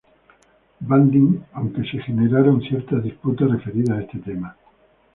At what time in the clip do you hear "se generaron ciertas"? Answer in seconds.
1.83-3.03